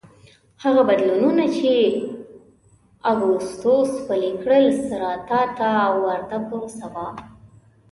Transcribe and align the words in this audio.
هغه 0.63 0.81
بدلونونه 0.89 1.43
چې 1.57 1.69
اګوستوس 3.11 3.89
پلي 4.07 4.31
کړل 4.43 4.65
سېراتا 4.85 5.41
ته 5.57 5.69
ورته 6.05 6.37
پروسه 6.47 6.85
وه 6.93 7.07